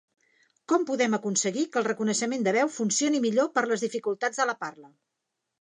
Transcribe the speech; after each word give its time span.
Com 0.71 0.85
podem 0.89 1.17
aconseguir 1.17 1.65
que 1.75 1.79
el 1.83 1.87
reconeixement 1.89 2.47
de 2.47 2.53
veu 2.57 2.73
funcioni 2.79 3.23
millor 3.27 3.53
per 3.59 3.65
les 3.73 3.87
dificultats 3.89 4.43
de 4.43 4.53
la 4.53 4.61
parla? 4.65 4.95